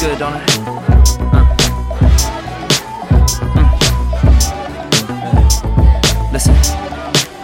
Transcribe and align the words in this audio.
Good, 0.00 0.18
don't 0.18 0.34
it? 0.34 0.40
Uh. 1.30 1.44
Listen. 6.32 6.54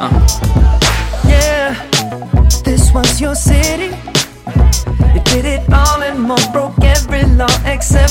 Uh. 0.01 0.11
Yeah, 1.29 1.75
this 2.65 2.93
was 2.95 3.21
your 3.21 3.35
city. 3.35 3.96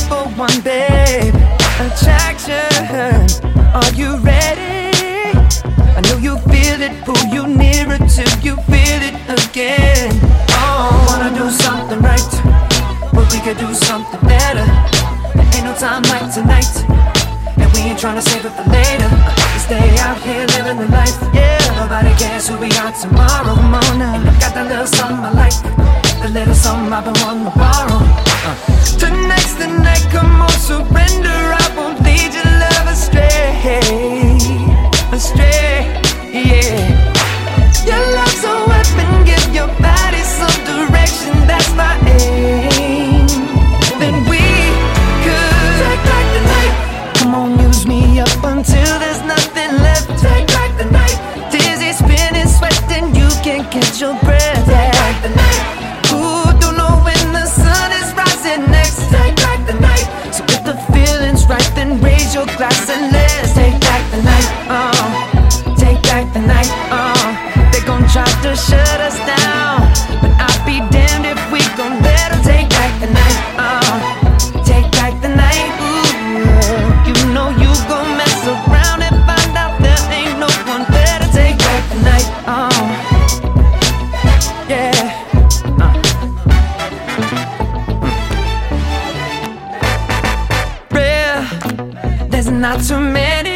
For 0.04 0.28
one, 0.38 0.62
babe. 0.62 1.36
Attraction, 1.80 3.28
are 3.74 3.92
you 3.94 4.18
ready? 4.18 4.92
I 5.96 6.02
know 6.08 6.18
you 6.18 6.38
feel 6.50 6.82
it, 6.82 6.94
pull 7.06 7.18
you 7.32 7.48
nearer 7.48 7.98
till 7.98 8.32
you 8.42 8.56
feel 8.68 9.02
it 9.02 9.16
again. 9.28 10.12
Oh, 10.52 11.06
wanna 11.08 11.36
do 11.36 11.50
something 11.50 12.00
right, 12.00 12.32
but 13.14 13.32
we 13.32 13.40
could 13.40 13.58
do 13.58 13.74
something 13.74 14.20
better. 14.22 14.66
There 15.36 15.48
ain't 15.56 15.66
no 15.66 15.74
time 15.76 16.04
like 16.04 16.34
tonight, 16.34 16.72
and 17.58 17.72
we 17.74 17.92
ain't 17.92 18.00
tryna 18.00 18.22
save 18.22 18.46
it 18.46 18.52
for 18.52 18.68
later. 18.70 19.10
We 19.54 19.60
stay 19.60 19.98
out 20.00 20.18
here 20.22 20.46
living 20.58 20.78
the 20.78 20.88
life, 20.92 21.18
yeah. 21.34 21.60
Nobody 21.80 22.14
cares 22.18 22.48
who 22.48 22.58
we 22.58 22.72
are 22.78 22.92
tomorrow. 22.92 23.56
Come 23.56 23.76
shut 68.76 69.00
us 69.10 69.18
down, 69.34 69.80
but 70.22 70.32
I'll 70.46 70.64
be 70.66 70.78
damned 70.96 71.26
if 71.34 71.40
we 71.52 71.60
gon' 71.80 71.96
let 72.08 72.28
'em 72.34 72.42
take 72.52 72.70
back 72.78 72.92
the 73.04 73.10
night. 73.22 73.38
Uh, 73.66 73.96
take 74.72 74.88
back 75.00 75.14
the 75.26 75.32
night. 75.44 75.68
Ooh, 75.88 76.10
you 77.08 77.16
know 77.36 77.48
you 77.64 77.72
gon' 77.92 78.10
mess 78.20 78.40
around 78.54 79.00
and 79.08 79.16
find 79.30 79.54
out 79.64 79.74
there 79.86 80.02
ain't 80.18 80.38
no 80.46 80.50
one 80.74 80.84
better. 80.96 81.28
Take 81.40 81.58
back 81.68 81.84
the 81.94 82.00
night. 82.12 82.28
Uh, 82.56 82.82
yeah. 84.74 85.84
Uh. 85.84 85.94
Rare, 90.96 91.42
there's 92.32 92.50
not 92.66 92.78
too 92.90 93.00
many. 93.00 93.55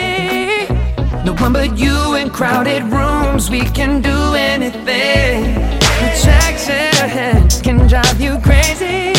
No 1.29 1.35
one 1.35 1.53
but 1.53 1.77
you 1.77 2.15
in 2.15 2.31
crowded 2.31 2.81
rooms. 2.85 3.51
We 3.51 3.61
can 3.61 4.01
do 4.01 4.33
anything. 4.33 5.61
Attraction 6.01 7.47
can 7.61 7.87
drive 7.87 8.19
you 8.19 8.39
crazy. 8.39 9.13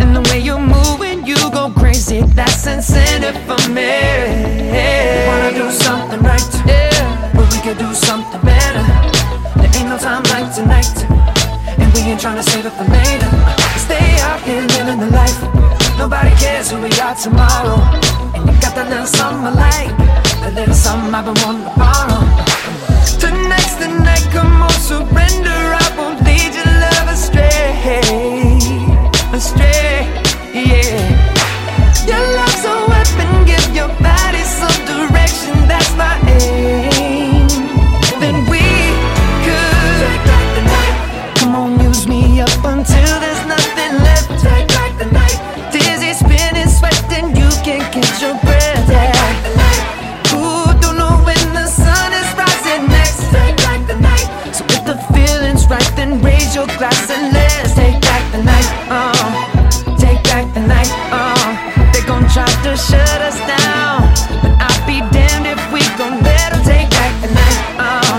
And 0.00 0.16
the 0.16 0.26
way 0.30 0.40
you 0.40 0.58
move 0.58 0.98
when 0.98 1.26
you 1.26 1.36
go 1.50 1.70
crazy, 1.70 2.22
that's 2.32 2.66
incentive 2.66 3.36
for 3.44 3.60
me. 3.68 3.92
Wanna 5.28 5.52
do 5.52 5.70
something 5.70 6.20
right, 6.20 6.48
yeah. 6.64 7.30
But 7.34 7.52
we 7.52 7.60
could 7.60 7.76
do 7.76 7.92
something 7.92 8.40
better. 8.40 8.84
There 9.60 9.70
ain't 9.76 9.90
no 9.90 9.98
time 9.98 10.22
like 10.32 10.48
tonight. 10.54 10.96
And 11.76 11.92
we 11.92 12.08
ain't 12.08 12.20
tryna 12.22 12.42
save 12.42 12.64
it 12.64 12.72
for 12.72 12.88
later. 12.88 13.30
Stay 13.84 14.16
out 14.24 14.40
here 14.48 14.64
living 14.80 14.98
the 14.98 15.10
life. 15.12 15.38
Nobody 15.98 16.30
cares 16.36 16.70
who 16.70 16.80
we 16.80 16.90
are 17.04 17.14
tomorrow. 17.14 17.76
And 18.32 18.48
you 18.48 18.54
got 18.62 18.74
that 18.76 18.88
little 18.88 19.04
something 19.04 19.44
I 19.44 19.52
like. 19.52 20.27
That 20.40 20.54
little 20.54 20.74
something 20.74 21.14
I've 21.14 21.24
been 21.24 21.34
wanting 21.44 21.64
to 21.64 21.74
borrow. 21.76 22.22
Tonight's 23.18 23.74
the 23.76 23.88
night, 23.88 24.26
come 24.32 24.62
on, 24.62 24.70
surrender. 24.70 25.77
Your 56.58 56.66
glass 56.76 57.08
and 57.08 57.32
let's 57.32 57.72
take 57.74 58.00
back 58.00 58.24
the 58.32 58.42
night. 58.42 58.68
Uh, 58.90 59.96
take 59.96 60.20
back 60.24 60.44
the 60.54 60.60
night. 60.60 60.90
Uh, 61.14 61.38
they 61.92 62.02
gon' 62.02 62.26
try 62.34 62.50
to 62.66 62.76
shut 62.76 63.20
us 63.22 63.38
down, 63.46 64.02
but 64.42 64.52
I'll 64.66 64.82
be 64.84 64.98
damned 65.14 65.46
if 65.46 65.60
we 65.72 65.80
gon' 65.96 66.18
let 66.26 66.52
'em 66.52 66.62
take 66.64 66.90
back 66.98 67.14
the 67.24 67.30
night. 67.42 67.58
Uh, 67.86 68.14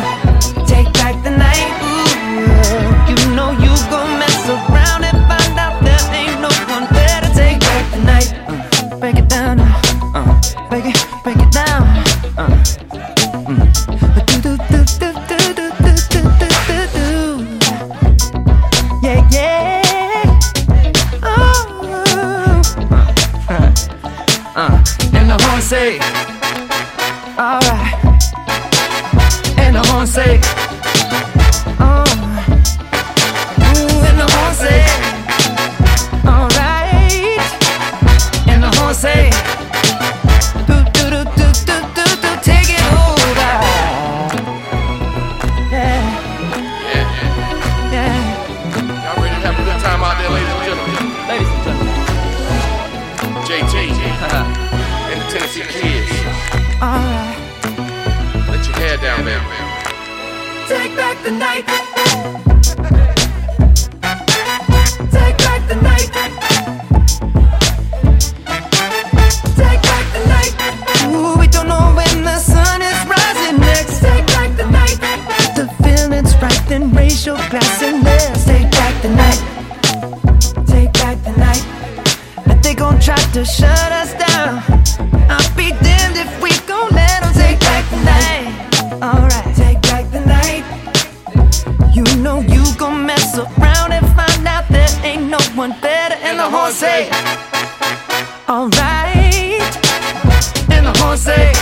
take 0.71 0.89
back 1.01 1.15
the 1.27 1.33
night. 1.47 1.67
Ooh, 1.89 3.11
you 3.11 3.17
know 3.35 3.51
you 3.65 3.73
gon' 3.93 4.11
mess 4.21 4.41
around 4.55 5.01
and 5.09 5.19
find 5.29 5.55
out 5.65 5.75
there 5.83 6.03
ain't 6.19 6.39
no 6.39 6.51
one 6.75 6.85
better. 6.95 7.29
Take 7.41 7.59
back 7.59 7.83
the 7.91 8.01
night. 8.11 8.29
Uh, 8.47 8.95
break 9.01 9.17
it 9.17 9.27
down. 9.27 9.59
Uh, 10.15 10.31
break 10.69 10.85
it, 10.85 11.08
Yeah. 19.31 20.39
Oh. 21.23 22.61
Uh, 24.55 24.83
and 25.13 25.29
the 25.29 25.37
horn 25.43 25.61
say, 25.61 25.99
alright. 27.37 27.95
And 29.59 29.75
the 29.75 29.83
horn 29.87 30.07
say, 30.07 30.41
and 54.21 55.21
the 55.21 55.25
Tennessee 55.31 55.63
Kids. 55.63 56.11
Alright. 56.81 57.37
Let 58.49 58.67
your 58.67 58.75
hair 58.75 58.97
down, 58.97 59.25
man. 59.25 59.41
Take 60.67 60.95
back 60.95 61.23
the 61.23 61.31
night. 61.31 63.08
say, 96.89 97.09
alright. 98.49 99.61
And 100.73 100.85
the 100.87 100.93
horn 100.97 101.17
say, 101.17 101.53